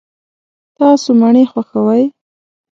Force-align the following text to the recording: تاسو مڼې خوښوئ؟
تاسو 0.77 1.09
مڼې 1.19 1.43
خوښوئ؟ 1.51 2.03